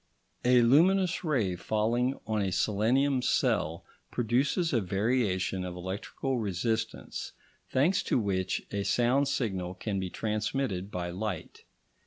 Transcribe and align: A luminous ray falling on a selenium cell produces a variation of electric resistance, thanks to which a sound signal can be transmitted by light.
A 0.43 0.63
luminous 0.63 1.23
ray 1.23 1.55
falling 1.55 2.19
on 2.25 2.41
a 2.41 2.49
selenium 2.51 3.21
cell 3.21 3.85
produces 4.09 4.73
a 4.73 4.81
variation 4.81 5.63
of 5.63 5.75
electric 5.75 6.17
resistance, 6.23 7.33
thanks 7.69 8.01
to 8.01 8.17
which 8.17 8.63
a 8.71 8.81
sound 8.81 9.27
signal 9.27 9.75
can 9.75 9.99
be 9.99 10.09
transmitted 10.09 10.89
by 10.89 11.11
light. 11.11 11.65